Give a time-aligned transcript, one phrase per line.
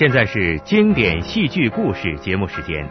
[0.00, 2.88] 现在是经典戏剧故事节目时间。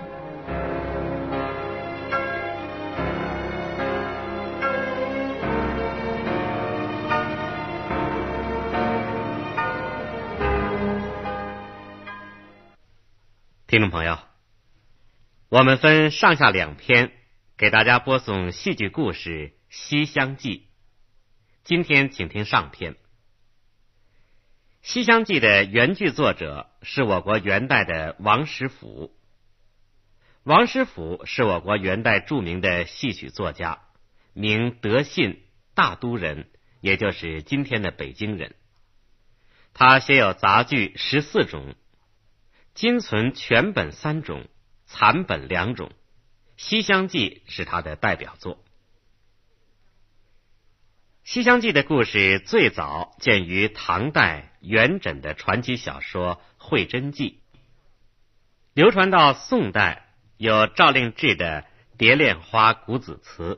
[13.65, 14.15] 听众朋友，
[15.49, 17.11] 我们分上下两篇
[17.57, 20.57] 给大家播送戏剧故事《西厢记》。
[21.63, 22.93] 今天请听上篇。
[24.83, 29.11] 《西厢记》的原剧作者是我国元代的王实甫。
[30.43, 33.81] 王实甫是我国元代著名的戏曲作家，
[34.33, 35.41] 名德信，
[35.73, 36.47] 大都人，
[36.79, 38.53] 也就是今天的北京人。
[39.73, 41.73] 他写有杂剧十四种，
[42.75, 44.45] 今存全本三种，
[44.89, 45.89] 残本两种，
[46.57, 48.55] 《西厢记》是他的代表作。
[51.23, 57.39] 《西厢记》的故事最早见于唐代元稹的传奇小说《会真记》，
[58.73, 61.61] 流传到宋代有赵令志的
[61.99, 63.55] 《蝶恋花·古子词》，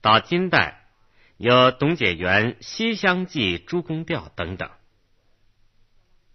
[0.00, 0.86] 到金代
[1.36, 4.70] 有董解元《西厢记·诸宫调》等等。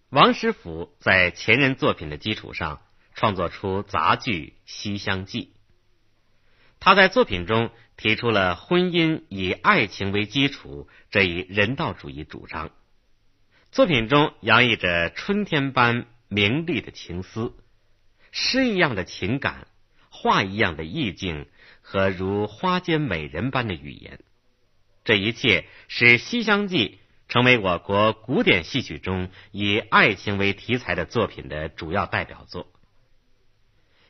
[0.10, 2.82] 王实甫在前人作品的基础上
[3.18, 5.42] 创作出杂剧《西厢记》，
[6.80, 7.70] 他在作品中。
[7.98, 12.70] 提出了婚姻以爱情为基础这一人道主义主张，
[13.72, 17.56] 作品中洋溢着春天般明丽的情思，
[18.32, 19.66] 诗一样的情感，
[20.12, 21.48] 画一样的意境
[21.82, 24.20] 和如花间美人般的语言，
[25.04, 27.00] 这一切使《西厢记》
[27.34, 32.66] 成为我国古典戏曲中以爱情为题材的作品的主要代表作。《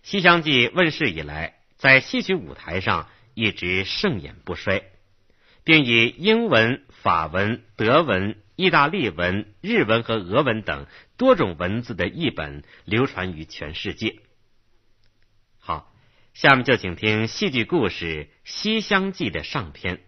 [0.08, 3.10] 西厢记》问世以来，在戏曲舞台上。
[3.34, 4.90] 一直盛演不衰，
[5.64, 14.22] 并以英文、法文、德文、意大利文、日文和俄文等多种文字的译本流传于全世界。
[15.60, 15.94] 好，
[16.34, 20.02] 下面就请听戏剧故事《西厢记》的上篇，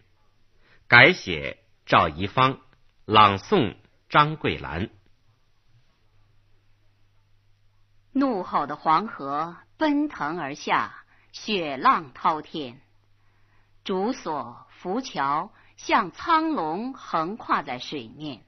[0.88, 2.62] 改写赵怡芳，
[3.06, 3.76] 朗诵
[4.10, 4.90] 张桂兰。
[8.12, 12.82] 怒吼的黄河奔腾而下，雪浪滔天。
[13.86, 18.44] 竹索、浮桥像苍龙横跨在水面。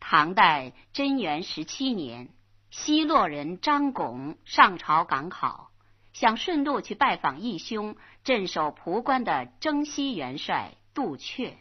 [0.00, 2.30] 唐代贞元十七年，
[2.70, 5.70] 西洛人张拱上朝赶考，
[6.14, 11.52] 想顺路去拜访义兄镇守蒲关的征西元帅杜阙。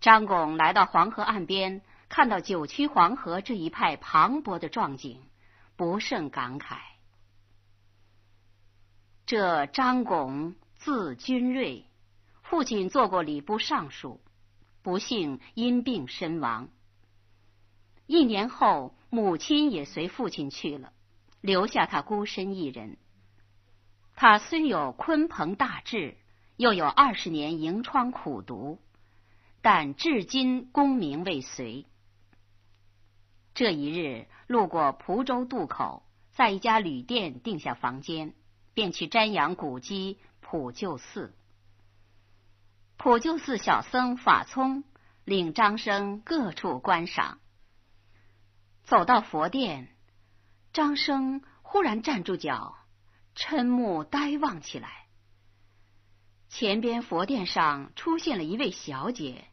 [0.00, 5.20] 张拱来到黄河岸边，看到九曲黄河这一派磅礴的壮景，
[5.76, 6.78] 不胜感慨。
[9.26, 11.84] 这张拱字君瑞，
[12.42, 14.20] 父亲做过礼部尚书，
[14.82, 16.68] 不幸因病身亡。
[18.06, 20.92] 一年后，母亲也随父亲去了，
[21.40, 22.98] 留下他孤身一人。
[24.14, 26.16] 他虽有鲲鹏大志，
[26.56, 28.78] 又有二十年迎窗苦读，
[29.60, 31.84] 但至今功名未遂。
[33.56, 38.34] 这一日，路过蒲州渡口，在一家旅店订下房间。
[38.74, 41.34] 便去瞻仰古迹普救寺。
[42.98, 44.84] 普救寺小僧法聪
[45.24, 47.38] 领张生各处观赏。
[48.84, 49.88] 走到佛殿，
[50.74, 52.76] 张生忽然站住脚，
[53.34, 55.06] 嗔目呆望起来。
[56.50, 59.46] 前边佛殿上出现了一位小姐，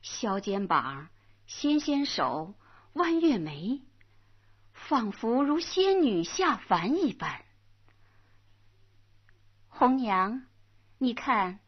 [0.00, 1.10] 削肩膀、
[1.46, 2.54] 纤纤手、
[2.94, 3.80] 弯月眉，
[4.72, 7.44] 仿佛如仙女下凡一般。
[9.68, 10.46] 红娘，
[10.98, 11.58] 你看，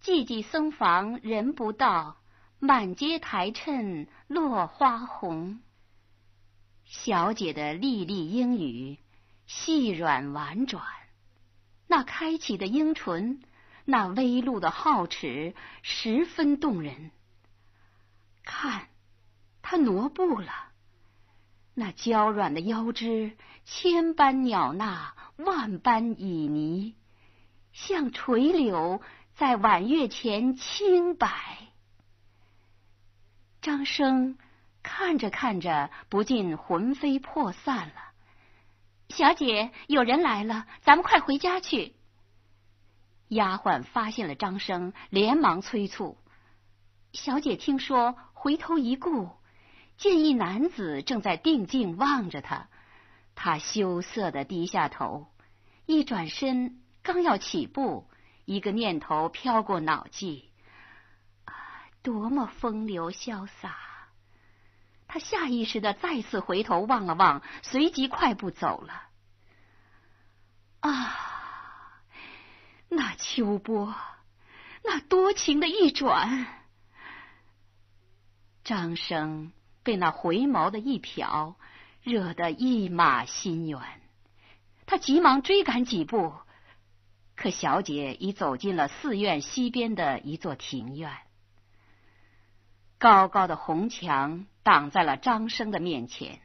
[0.00, 2.16] 寂寂僧房人不到，
[2.60, 5.60] 满街台衬落花红。
[6.84, 8.98] 小姐的丽丽英语，
[9.48, 10.84] 细软婉转，
[11.88, 13.42] 那开启的樱唇，
[13.84, 17.10] 那微露的皓齿，十分动人。
[18.44, 18.86] 看，
[19.60, 20.67] 她挪步了，
[21.78, 26.94] 那娇软的腰肢，千般袅娜，万般旖旎。
[27.72, 29.00] 像垂柳
[29.36, 31.68] 在晚月前轻摆，
[33.62, 34.38] 张生
[34.82, 37.94] 看着看着，不禁魂飞魄散了。
[39.10, 41.94] 小姐，有人来了，咱们快回家去。
[43.28, 46.18] 丫鬟发现了张生，连忙催促。
[47.12, 49.30] 小姐听说，回头一顾，
[49.98, 52.68] 见一男子正在定睛望着她，
[53.34, 55.26] 他羞涩的低下头，
[55.86, 58.08] 一转身，刚要起步，
[58.44, 60.50] 一个念头飘过脑际：
[61.44, 61.52] 啊，
[62.02, 63.76] 多么风流潇洒！
[65.08, 69.02] 他下意识的再次回头望了望，随即快步走了。
[70.80, 72.02] 啊，
[72.88, 73.94] 那秋波，
[74.84, 76.46] 那多情的一转！
[78.62, 79.52] 张生
[79.88, 81.54] 被那回眸的一瞟，
[82.02, 83.80] 惹得一马心猿。
[84.84, 86.34] 他急忙追赶几步，
[87.34, 91.10] 可小姐已走进了寺院西边的一座庭院。
[92.98, 96.42] 高高的红墙挡在了张生的面前，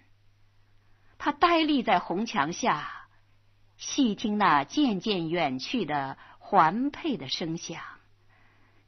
[1.17, 3.07] 他呆立在红墙下。
[3.75, 7.81] 细听那渐渐远去的环佩的声响，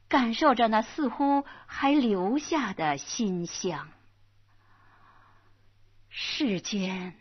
[0.08, 3.88] 感受着那似乎还留下的馨香。
[6.18, 7.12] 世间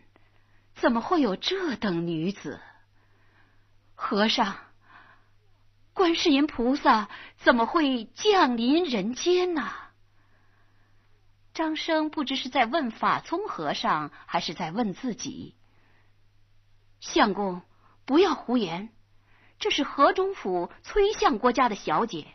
[0.76, 2.62] 怎么会有这等女子？
[3.94, 4.56] 和尚，
[5.92, 9.70] 观世音菩萨怎么会降临人间呢？
[11.54, 15.58] 张生不知是在问法聪和尚，还是在问自己。
[17.02, 17.64] 相公，
[18.06, 18.94] 不要胡言。
[19.60, 22.28] 这是河中府崔相国家的小姐，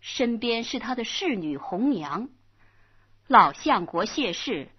[0.00, 2.28] 身边是他的侍女红娘。
[3.26, 4.70] 老相国谢氏，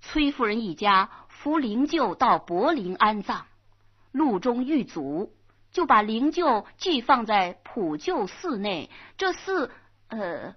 [0.00, 3.44] 崔夫人一家扶灵柩到柏林安葬，
[4.12, 5.32] 路中遇阻，
[5.72, 8.90] 就把灵柩寄放在普救寺内。
[9.16, 9.70] 这寺，
[10.08, 10.54] 呃，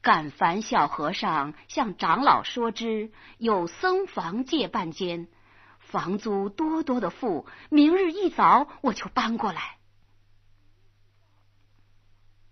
[0.00, 5.28] 敢烦小和尚向长老说之，有僧房借半间。
[5.78, 9.78] 房租多多的付，明日一早我就搬过来。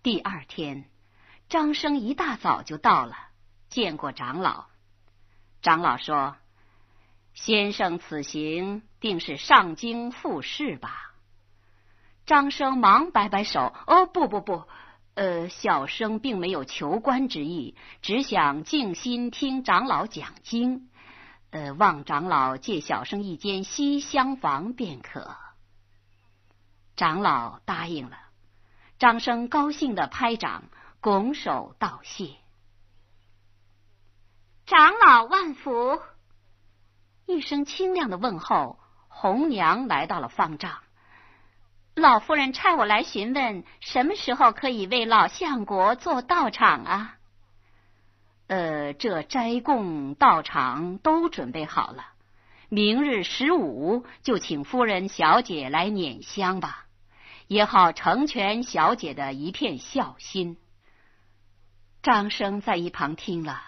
[0.01, 0.85] 第二天，
[1.47, 3.15] 张生一大早就到了，
[3.69, 4.65] 见过长老。
[5.67, 6.37] 长老说
[7.35, 11.11] ：“先生此行定是上京复试吧？”
[12.25, 14.63] 张生忙摆摆手：“哦，不不不，
[15.15, 20.89] 呃，小生并没有求官之意，只想静心听长老讲经。”
[21.51, 25.35] 呃，望长老借小生一间西厢房便可。
[26.95, 28.17] 长老答应了，
[28.99, 30.63] 张生高兴的拍掌，
[31.01, 32.37] 拱手道谢。
[34.67, 36.01] 长老万福！
[37.25, 38.77] 一声清亮的问候，
[39.07, 40.79] 红娘来到了方丈。
[41.95, 47.15] 老夫人差我来询问，什么时候可以为老相国做道场啊？
[48.47, 52.03] 呃，这斋供道场都准备好了，
[52.67, 56.87] 明日十五就请夫人小姐来捻香吧，
[57.47, 60.57] 也好成全小姐的一片孝心。
[62.03, 63.61] 张生在一旁听了，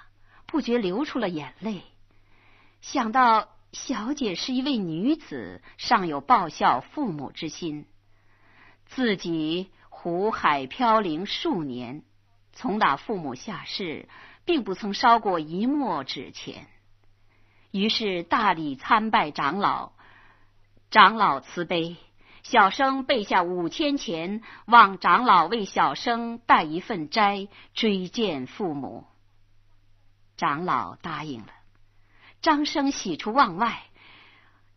[0.51, 1.81] 不觉流出了眼泪，
[2.81, 7.85] 想到小姐是一位女子，尚有报效父母之心，
[8.85, 12.03] 自己湖海飘零数年，
[12.53, 14.09] 从打父母下世。
[14.45, 16.65] 并不曾烧过一墨纸钱，
[17.69, 19.91] 于是大礼参拜长老。
[20.89, 21.97] 长老慈悲，
[22.41, 29.05] 小生备下五千钱，望长老为小生带一份斋，追见父母。
[30.39, 31.49] 长老答应了。
[32.41, 33.83] 张生喜出望外，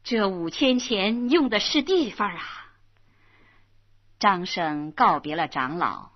[0.02, 2.42] 这五千钱用的是地方啊！
[4.18, 6.10] 张生告别了长老。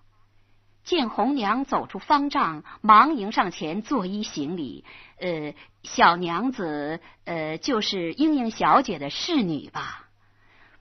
[0.83, 4.85] 见红娘走出方丈，忙迎上前作揖行礼。
[5.21, 10.09] 呃，小娘子，呃，就是莺莺小姐的侍女吧？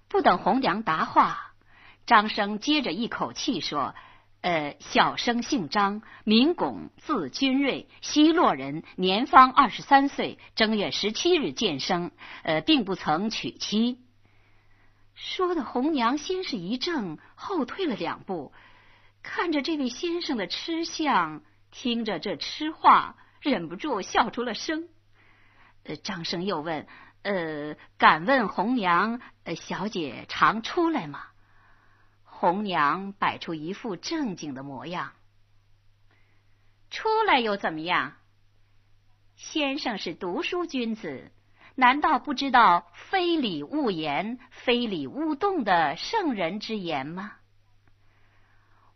[0.07, 1.53] 不等红娘答话，
[2.07, 3.93] 张生接着一口气说
[4.45, 12.11] ：“呃，小生姓张，名拱，字君瑞，西洛人，年方二十三岁，正月十七日见生。
[12.43, 13.97] 呃，并不曾娶妻。”
[15.15, 18.53] 说的红娘先是一怔，后退了两步。
[19.23, 24.87] 看着这位先生的吃相，听着这痴话，忍不住笑出了声。
[25.85, 26.85] 呃，张生又问
[27.23, 31.29] ：“呃，敢问红娘，呃，小姐常出来吗？”
[32.37, 35.13] 红娘摆出一副正经的模样
[36.91, 38.17] ：“出来又怎么样？
[39.37, 41.31] 先生是读书君子，
[41.75, 47.31] 难道不知道‘非礼勿言，非礼勿动’的圣人之言吗？”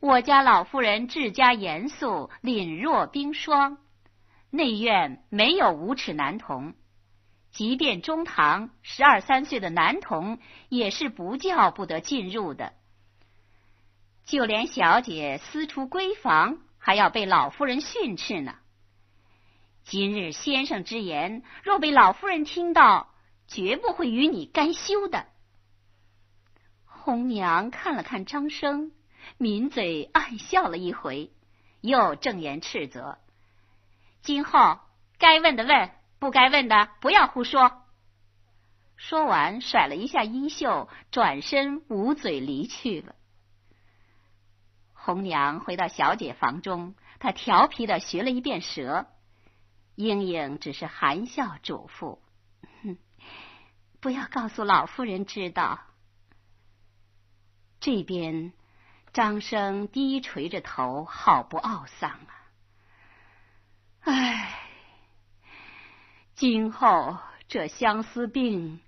[0.02, 3.78] 我家老夫人治家严肃，凛若冰霜。
[4.50, 6.74] 内院没有无耻男童，
[7.52, 12.74] 即便中堂十二三岁的男童，也是不叫不得进入的。
[14.30, 18.58] 就连小姐私出闺房，还要被老夫人训斥呢。
[19.84, 23.12] 今日先生之言，若被老夫人听到，
[23.48, 25.26] 绝不会与你干休的。
[26.86, 28.92] 红娘看了看张生，
[29.40, 31.32] 抿嘴暗笑了一回，
[31.82, 33.18] 又正言斥责
[34.22, 34.78] ：“今后
[35.18, 37.82] 该问的问，不该问的不要胡说。”
[38.96, 43.16] 说完，甩了一下衣袖，转身捂嘴离去了。
[45.10, 49.08] 红娘回到小姐房中，她调皮的学了一遍舌。
[49.96, 52.20] 莺莺只是含笑嘱咐
[52.84, 52.96] ：“哼
[54.00, 55.80] 不要告诉老夫人知道。”
[57.82, 58.54] 这边，
[59.12, 62.30] 张生低垂着头，好不懊丧啊！
[64.02, 64.60] 唉，
[66.36, 68.80] 今后这相思病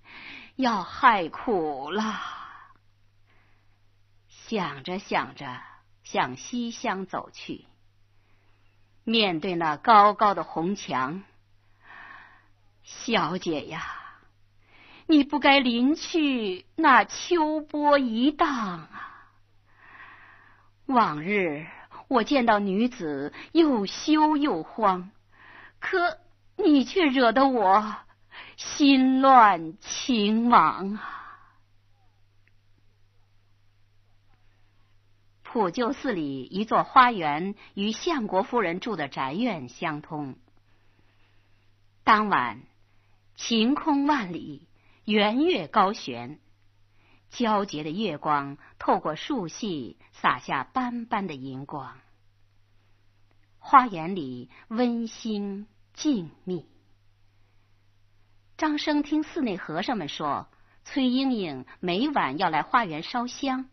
[0.54, 2.20] 要害苦了。
[4.28, 5.60] 想着想着，
[6.02, 7.64] 向西厢走去。
[9.04, 11.22] 面对那高高的红墙，
[12.82, 13.98] 小姐呀。
[15.08, 19.28] 你不该临去那秋波一荡啊！
[20.86, 21.66] 往日
[22.08, 25.10] 我见到女子又羞又慌，
[25.80, 26.18] 可
[26.56, 27.96] 你却惹得我
[28.56, 31.21] 心乱情忙啊！
[35.52, 40.36] 普救寺里一座花园与相国夫人住的宅院相通。
[42.04, 42.62] 当晚
[43.36, 44.66] 晴空万里。
[45.04, 46.38] 圆月高悬，
[47.32, 51.98] 皎洁的月光透过树隙洒下斑斑的银光。
[53.58, 56.64] 花园里温馨静谧。
[58.56, 60.48] 张生听寺内和尚们说，
[60.84, 63.68] 崔莺莺每晚要来花园烧香，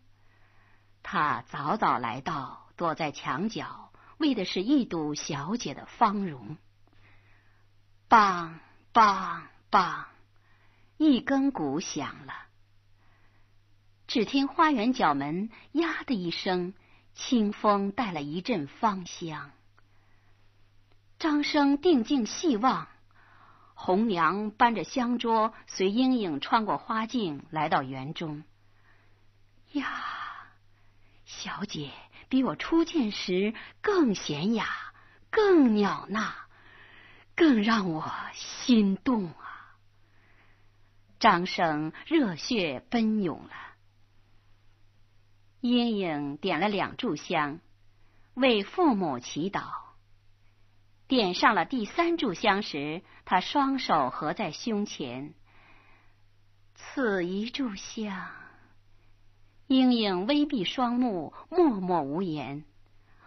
[1.02, 6.56] 他早早来到，躲在墙角，为的是一睹小姐的芳容。
[8.08, 8.54] 梆
[8.92, 10.04] 梆梆。
[11.02, 12.34] 一根鼓响了，
[14.06, 16.74] 只听花园角门“呀”的一声，
[17.14, 19.50] 清风带了一阵芳香。
[21.18, 22.86] 张生定睛细望，
[23.72, 28.44] 红娘搬着香桌，随莺莺穿过花径，来到园中。
[29.72, 29.88] 呀，
[31.30, 31.90] 小姐
[32.28, 34.66] 比我初见时更娴雅，
[35.30, 36.34] 更袅娜，
[37.34, 39.76] 更让我心动啊！
[41.18, 43.52] 张生热血奔涌了。
[45.60, 47.60] 莺莺点了两炷香，
[48.34, 49.62] 为父母祈祷。
[51.06, 55.32] 点上了第三炷香时，他双手合在胸前。
[56.74, 58.30] 此一炷香，
[59.70, 62.64] 莺莺微闭双目，默默无言。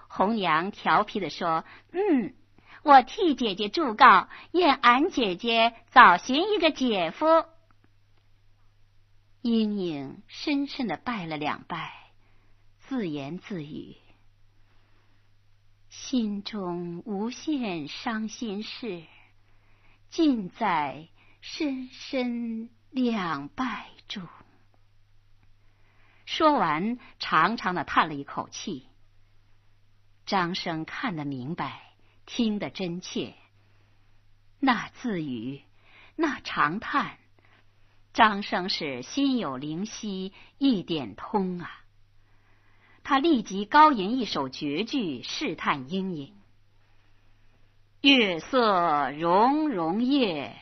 [0.09, 2.33] 红娘调皮的说：“嗯，
[2.83, 7.25] 我替姐姐祝告，愿俺姐姐早寻一个姐夫。”
[9.41, 11.93] 莺莺深深的拜了两拜，
[12.81, 13.95] 自言自语
[15.87, 19.03] ：“心中无限伤心事，
[20.09, 21.07] 尽在
[21.39, 24.27] 深深两拜中。”
[26.33, 28.87] 说完，长长的叹了一口气。
[30.25, 31.93] 张生看得明白，
[32.25, 33.35] 听得真切，
[34.59, 35.61] 那自语，
[36.15, 37.19] 那长叹。
[38.13, 41.83] 张生是心有灵犀一点通啊！
[43.03, 46.33] 他立即高吟一首绝句试探莺莺
[48.01, 50.57] ：“月色融融夜，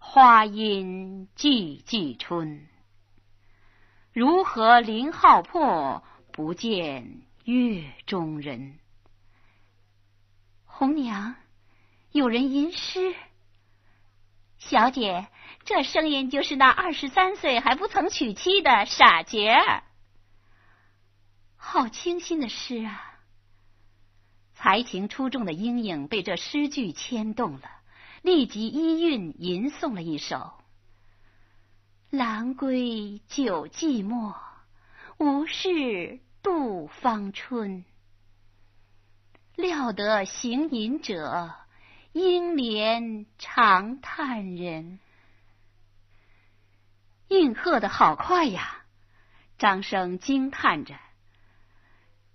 [0.00, 2.66] 花阴寂寂春。
[4.14, 8.78] 如何林浩破，不见月中人？”
[10.64, 11.34] 红娘，
[12.12, 13.14] 有人吟诗，
[14.58, 15.26] 小姐。
[15.64, 19.82] 这声音就是那二十三岁还不曾娶妻的傻杰儿，
[21.56, 23.18] 好清新的诗啊！
[24.52, 27.70] 才情出众的莺莺被这诗句牵动了，
[28.22, 30.52] 立即依韵吟诵了一首
[32.14, 34.36] ：“兰归久寂寞，
[35.18, 37.84] 无事度芳春。
[39.56, 41.52] 料得行吟者，
[42.12, 45.00] 应怜长叹人。”
[47.26, 48.84] 应和的好快呀！
[49.58, 50.94] 张生惊叹着。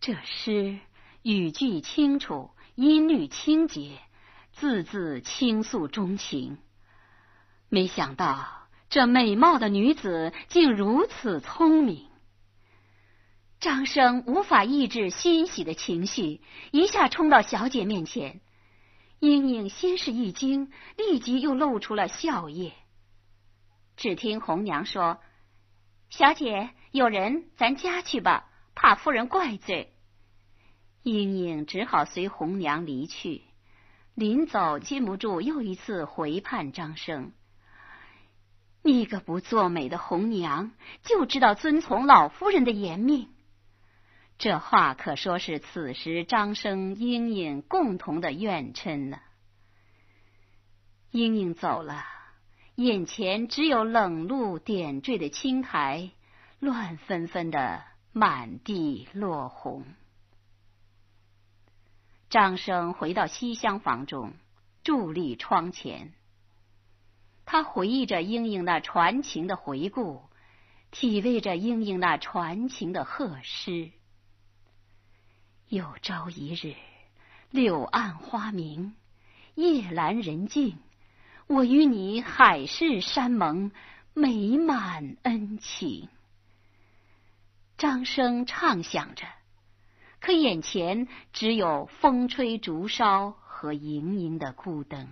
[0.01, 0.77] 这诗
[1.21, 4.01] 语句清楚，音律清洁，
[4.51, 6.57] 字字倾诉衷情。
[7.69, 8.58] 没想到
[8.89, 12.08] 这美貌的女子竟如此聪明。
[13.60, 16.41] 张生无法抑制欣喜的情绪，
[16.72, 18.41] 一下冲到小姐面前。
[19.19, 22.72] 莺莺先是一惊，立即又露出了笑靥。
[23.98, 25.19] 只听红娘说
[26.10, 29.93] ：“小姐，有人，咱家去吧，怕夫人怪罪。”
[31.03, 33.43] 莺莺只好随红娘离去。
[34.15, 37.34] 临走，禁不住又一次回盼张生
[38.81, 40.71] ：“你个不作美的红娘，
[41.03, 43.29] 就知道遵从老夫人的严命。”
[44.38, 49.19] 这话可说是此时张生、莺莺共同的怨嗔呢。
[51.12, 52.05] 莺莺走了。
[52.75, 56.12] 眼前只有冷露点缀的青苔，
[56.59, 57.83] 乱纷纷的
[58.13, 59.83] 满地落红。
[62.29, 64.31] 张生回到西厢房中，
[64.86, 66.13] 伫立窗前。
[67.51, 70.22] 他回忆着莺莺那传情的回顾，
[70.91, 73.89] 体味着莺莺那传情的贺诗。
[75.68, 76.75] 有朝一日，
[77.50, 78.94] 柳暗花明，
[79.56, 80.77] 夜阑人静。
[81.48, 83.72] 我与你海誓山盟，
[84.13, 86.08] 美满恩情。
[87.79, 89.25] 张生畅想着，
[90.20, 95.08] 可眼前只有风吹竹梢和盈盈的孤灯。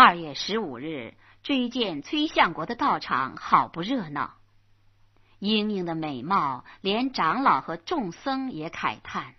[0.00, 4.36] 二月十五日，追见崔相国的道场，好不热闹。
[5.40, 9.34] 莺莺的美貌，连长老和众僧也慨叹。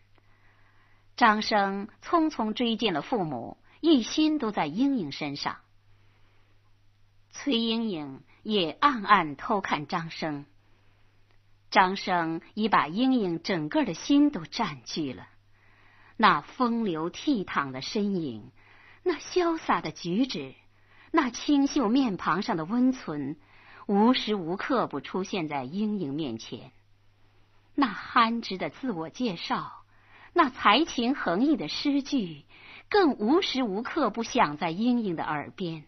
[1.15, 3.55] 张生匆匆追见了父母。
[3.79, 5.59] 一心都在莺莺身上，
[7.31, 10.45] 崔莺莺也暗暗偷看张生。
[11.71, 15.29] 张生已把莺莺整个的心都占据了，
[16.17, 18.51] 那风流倜傥的身影，
[19.03, 20.55] 那潇洒的举止，
[21.11, 23.37] 那清秀面庞上的温存，
[23.87, 26.71] 无时无刻不出现在莺莺面前。
[27.75, 29.83] 那憨直的自我介绍，
[30.33, 32.45] 那才情横溢的诗句。
[32.91, 35.83] 更无时无刻不响在莺莺的耳边，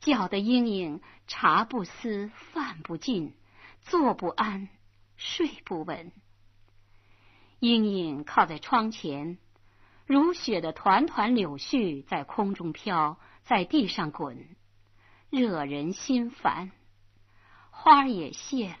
[0.00, 3.34] 搅得莺莺茶不思饭不进，
[3.82, 4.70] 坐不安
[5.18, 6.10] 睡不稳。
[7.58, 9.36] 莺莺靠在窗前，
[10.06, 14.48] 如雪的团团柳絮在空中飘，在地上滚，
[15.30, 16.70] 惹人心烦。
[17.70, 18.78] 花也谢了，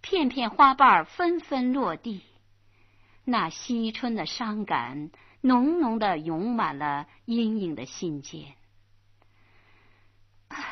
[0.00, 2.22] 片片花瓣纷纷落地，
[3.24, 5.10] 那惜春的伤感。
[5.44, 8.54] 浓浓的涌满了莺莺的心间。
[10.46, 10.64] 唉，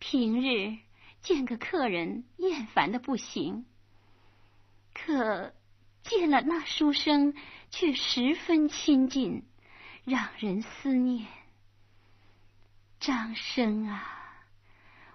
[0.00, 0.76] 平日
[1.20, 3.64] 见个客人厌烦的不行，
[4.92, 5.54] 可
[6.02, 7.34] 见了那书生
[7.70, 9.44] 却十分亲近，
[10.04, 11.26] 让人思念。
[13.00, 14.44] 张生啊，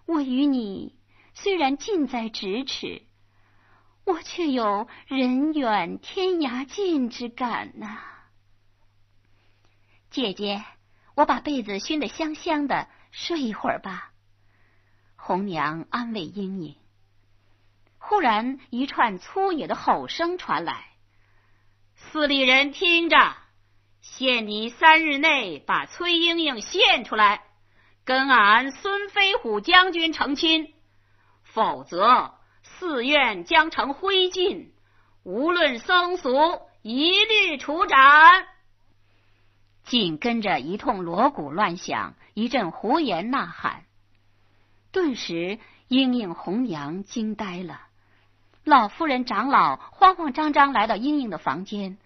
[0.06, 0.95] 我与你
[1.34, 3.04] 虽然近在咫尺。
[4.06, 8.00] 我却有人远天涯近之感呐，
[10.10, 10.63] 姐姐，
[11.13, 14.13] 我把被子熏得香香的，睡一会儿吧。
[15.17, 16.78] 红娘安慰莺莺。
[18.08, 20.86] 忽然一串粗野的吼声传来
[21.93, 23.36] ：“寺里人听着，
[24.00, 27.41] 限你三日内把崔莺莺献出来，
[28.06, 30.74] 跟俺孙飞虎将军成亲，
[31.43, 32.34] 否则。”
[32.80, 34.67] 寺院将成灰烬，
[35.24, 38.46] 无论僧俗，一律处斩。
[39.84, 43.86] 紧跟着一通锣鼓乱响，一阵胡言呐喊。
[44.91, 47.87] 顿时，莺莺红娘惊呆了。
[48.68, 51.98] 老夫人、长老慌慌张张来到莺莺的房间，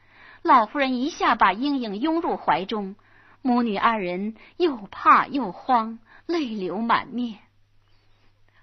[0.44, 2.96] 老夫人一下把莺莺拥入怀中，
[3.42, 5.98] 母女二人又怕又慌，
[6.28, 7.40] 泪流满面。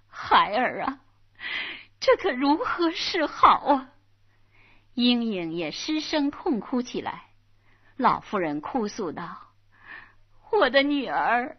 [0.07, 1.01] 孩儿啊！
[1.99, 3.89] 这可如何是好啊！
[4.95, 7.25] 莺莺也失声痛哭起来。
[7.97, 9.39] 老夫人哭诉道
[10.53, 11.57] ：“我的女儿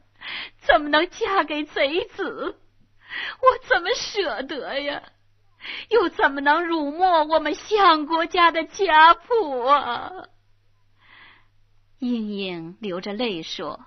[0.61, 2.57] 怎么能嫁给贼子？
[3.41, 5.03] 我怎么舍得呀？
[5.89, 10.27] 又怎么能辱没我们相国家的家谱啊？”
[11.99, 13.85] 莺莺流着泪说：“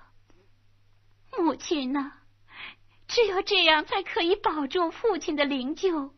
[1.37, 2.11] 母亲呐，
[3.07, 6.11] 只有这样才可以保住父亲的灵柩。”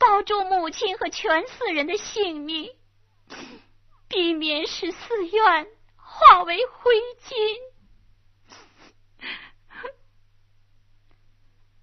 [0.00, 2.70] 保住母亲和全寺人的性命，
[4.08, 7.34] 避免使寺院化为灰烬。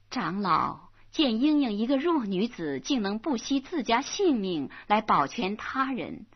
[0.10, 0.87] 长老
[1.18, 6.28] 见莺莺一个弱女子竟能不惜自家性命来保全他人，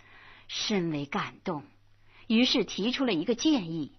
[0.47, 1.61] 深为感动，
[2.25, 3.91] 于是提出了一个建议：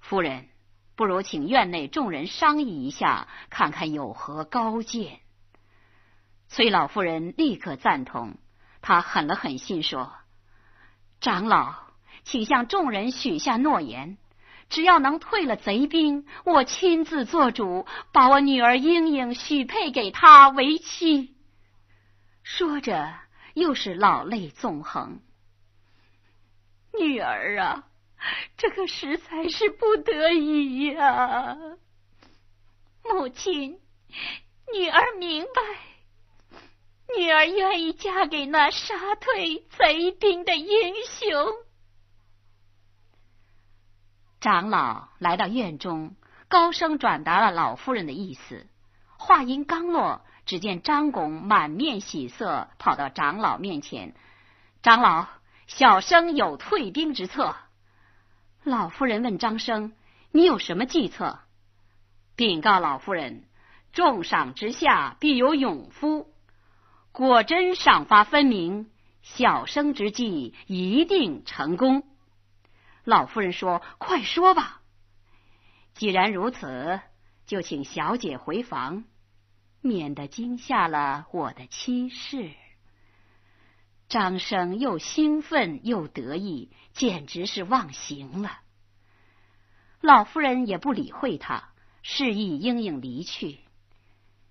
[0.00, 0.48] 夫人，
[0.96, 5.20] 不如请院内众人商议一下，看看有何高见。
[6.48, 8.36] 崔老夫人立刻赞同，
[8.82, 10.12] 她狠了狠心说
[11.22, 11.74] ：“长老，
[12.22, 14.18] 请向众人许下诺言，
[14.68, 21.36] 只要能退了贼兵，我亲自做主，把我女儿英英许配给他为妻。
[22.42, 23.14] 说着，
[23.54, 25.20] 又是老泪纵横。
[26.98, 27.88] 女儿啊，
[28.56, 31.56] 这可实在是不得已呀！
[33.04, 33.80] 母亲，
[34.72, 36.60] 女儿明白，
[37.16, 41.65] 女儿愿意嫁给那杀退贼兵的英雄。
[44.46, 46.14] 长老来到院中，
[46.46, 48.68] 高声转达了老夫人的意思。
[49.18, 54.14] 话音刚落，只见张拱满面喜色，跑到长老面前
[54.84, 55.26] ：“长老，
[55.66, 57.56] 小生有退兵之策。”
[58.62, 59.94] 老夫人问张生
[60.30, 61.40] ：“你有什么计策？”
[62.36, 63.46] 禀告老夫人
[63.92, 66.28] ：“重赏之下必有勇夫。
[67.10, 72.04] 果真赏罚分明，小生之计一定成功。”
[73.06, 74.82] 老夫人说：“快说吧。
[75.94, 77.00] 既然如此，
[77.46, 79.04] 就请小姐回房，
[79.80, 82.50] 免得惊吓了我的妻室。”
[84.10, 88.58] 张生又兴奋又得意，简直是忘形了。
[90.00, 91.70] 老夫人也不理会他，
[92.02, 93.60] 示意莺莺离去。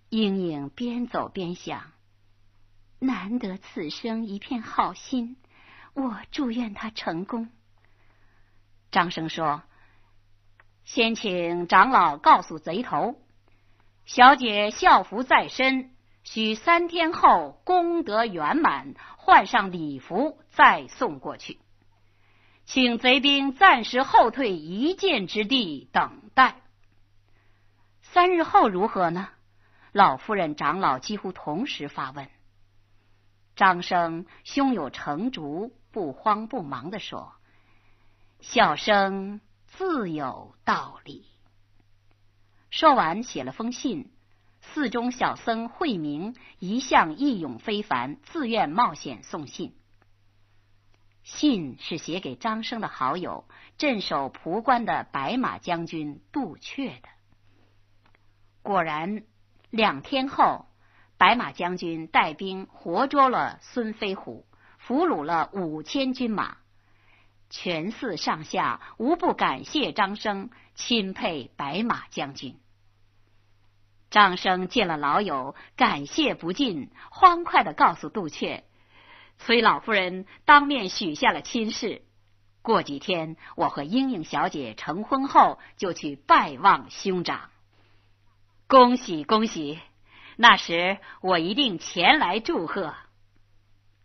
[0.07, 1.91] 莺莺边走边想：
[2.99, 5.35] 难得此生一片好心，
[5.93, 7.49] 我祝愿他成功。
[8.95, 9.61] 张生说
[10.85, 13.19] ：“先请长老告诉贼头，
[14.05, 21.59] 小姐孝服在身，需三天后功德圆满，换上礼服再送过去。
[22.63, 26.61] 请贼兵暂时后退一箭之地，等待。
[27.99, 29.27] 三日后如何呢？”
[29.91, 32.29] 老夫人、长老几乎同时发问。
[33.57, 37.33] 张生胸有成竹，不慌不忙的说。
[38.47, 41.25] 小生自有道理。
[42.69, 44.11] 说完，写了封信。
[44.61, 49.75] 寺中小僧慧明一向义勇非凡，自愿冒险送信。
[51.23, 53.45] 信是写给张生的好友
[53.77, 57.09] 镇守蒲关的白马将军杜阙的。
[58.61, 59.23] 果然，
[59.71, 60.67] 两天后，
[61.17, 64.45] 白马将军带兵活捉了孙飞虎，
[64.77, 66.57] 俘虏了五千军马。
[67.57, 72.59] 全寺上下无不感谢张生钦佩白马将军。
[74.09, 78.63] 张生见了老友，感谢不尽，欢快的告诉杜阙，
[79.37, 82.01] 崔老夫人当面许下了亲事。
[82.61, 87.49] 过几天，我和莺莺小姐成婚后，就去拜望兄长。
[88.67, 89.79] 恭喜恭喜！
[90.35, 92.93] 那时我一定前来祝贺。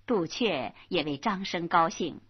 [0.06, 2.20] 杜阙也为张生高兴。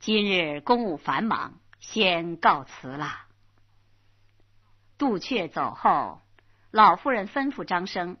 [0.00, 3.26] 今日公务繁忙，先告辞了。
[4.96, 6.20] 杜阙走后，
[6.70, 8.16] 老夫人吩咐张生：“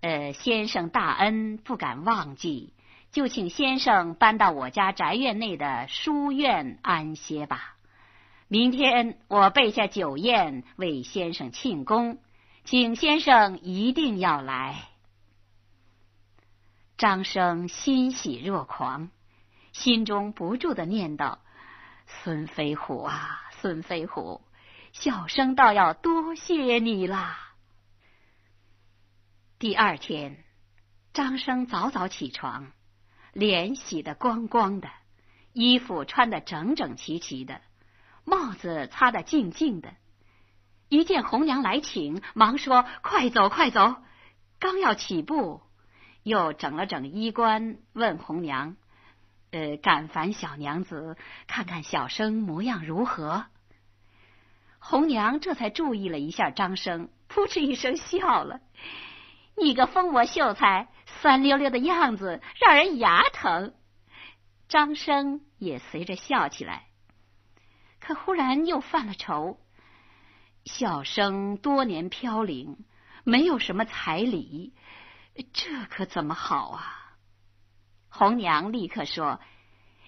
[0.00, 2.74] 呃，先生大恩不敢忘记，
[3.10, 7.76] 就请先生搬到我家宅院内的书院安歇吧。
[8.48, 12.18] 明天我备下酒宴为先生庆功，
[12.64, 14.88] 请先生一定要来。”
[16.98, 19.10] 张生欣喜若狂。
[19.72, 21.38] 心中不住的念叨
[22.06, 24.42] ：“孙飞虎啊，孙飞虎，
[24.92, 27.54] 小生倒要多谢你啦。”
[29.58, 30.44] 第二天，
[31.12, 32.72] 张生早早起床，
[33.32, 34.90] 脸洗得光光的，
[35.52, 37.60] 衣服穿得整整齐齐的，
[38.24, 39.94] 帽子擦得净净的。
[40.88, 43.96] 一见红娘来请，忙说：“快走，快走！”
[44.60, 45.62] 刚要起步，
[46.22, 48.76] 又整了整衣冠，问红娘。
[49.52, 53.44] 呃，敢烦小娘子看看小生模样如何？
[54.78, 58.60] 红娘这才注意了一下张生，扑哧一声笑了
[59.56, 60.88] ：“你个疯魔秀才，
[61.20, 63.74] 酸溜溜的样子让人牙疼。”
[64.68, 66.86] 张生也随着笑起来，
[68.00, 69.60] 可忽然又犯了愁：
[70.64, 72.86] 小生多年飘零，
[73.22, 74.72] 没有什么彩礼，
[75.52, 77.01] 这可怎么好啊？
[78.14, 79.40] 红娘立刻说：“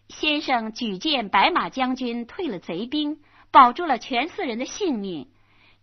[0.09, 5.33] 先生举荐白马将军退了贼兵，保住了全寺人的性命，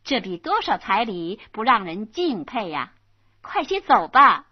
[0.03, 2.93] 这比多少彩礼不让人敬佩呀！
[3.41, 4.45] 快些走吧，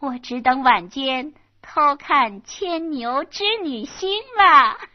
[0.00, 4.76] 我只等晚间偷看牵牛织女星了。”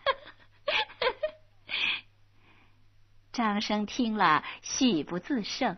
[3.32, 5.78] 张生听了，喜不自胜，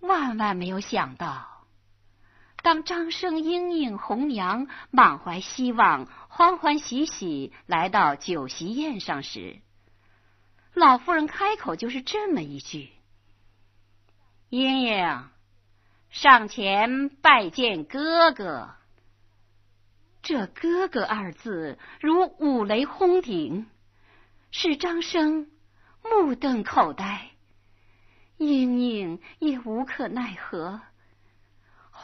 [0.00, 1.57] 万万没有想到。
[2.62, 9.60] 当张生、莺莺、红娘满怀希望、欢欢喜喜来到酒席宴上时，
[10.74, 12.90] 老妇人开口就是这么一句
[14.50, 15.28] ：“莺莺，
[16.10, 18.70] 上前拜见哥哥。”
[20.20, 23.66] 这“哥哥”二字如五雷轰顶，
[24.50, 25.48] 使张生
[26.02, 27.30] 目瞪口呆，
[28.36, 30.82] 莺莺也无可奈何，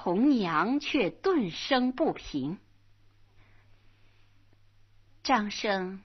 [0.05, 2.59] 红娘却顿生不平。
[5.23, 6.03] 张生。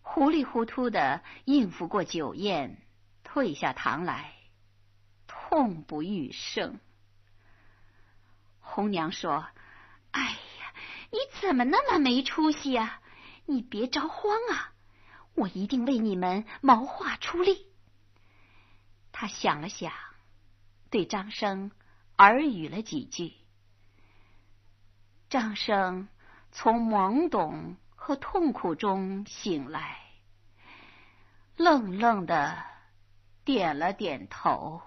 [0.00, 2.80] 糊里糊涂的应付过酒宴，
[3.24, 4.34] 退下堂来，
[5.26, 6.78] 痛不欲生。
[8.60, 9.44] 红娘说
[10.12, 10.74] ：“哎呀，
[11.10, 13.02] 你怎么那么没出息啊？
[13.44, 14.72] 你别着慌啊，
[15.34, 17.66] 我一定为你们谋划出力。”
[19.10, 19.92] 他想了想，
[20.90, 21.72] 对张生
[22.20, 23.32] 耳语了几句。
[25.28, 26.08] 张生
[26.52, 27.76] 从懵懂。
[28.02, 29.98] 和痛苦中醒来，
[31.56, 32.56] 愣愣的
[33.44, 34.80] 点了点头。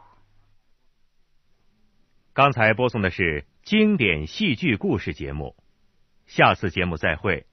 [2.34, 5.56] 刚才播送的是经典戏剧故事节目，
[6.26, 7.46] 下次节目再会。